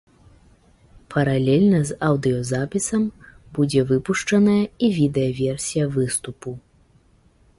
[1.15, 3.03] Паралельна з аўдыёзапісам
[3.57, 6.49] будзе выпушчаная і відэа-версія выступу.